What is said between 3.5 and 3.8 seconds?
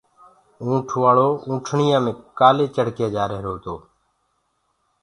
تو